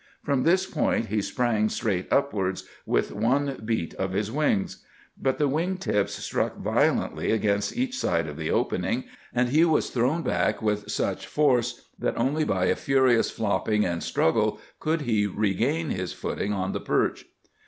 From 0.23 0.41
this 0.41 0.65
point 0.65 1.09
he 1.09 1.21
sprang 1.21 1.69
straight 1.69 2.11
upwards, 2.11 2.67
with 2.87 3.11
one 3.11 3.61
beat 3.63 3.93
of 3.93 4.13
his 4.13 4.31
wings. 4.31 4.83
But 5.15 5.37
the 5.37 5.47
wing 5.47 5.77
tips 5.77 6.15
struck 6.15 6.57
violently 6.57 7.29
against 7.29 7.77
each 7.77 7.95
side 7.95 8.25
of 8.25 8.35
the 8.35 8.49
opening, 8.49 9.03
and 9.31 9.49
he 9.49 9.63
was 9.63 9.91
thrown 9.91 10.23
back 10.23 10.59
with 10.59 10.89
such 10.89 11.27
force 11.27 11.87
that 11.99 12.17
only 12.17 12.43
by 12.43 12.65
a 12.65 12.75
furious 12.75 13.29
flopping 13.29 13.85
and 13.85 14.01
struggle 14.01 14.59
could 14.79 15.01
he 15.01 15.27
regain 15.27 15.91
his 15.91 16.13
footing 16.13 16.51
on 16.51 16.71
the 16.71 16.81
perch. 16.81 17.25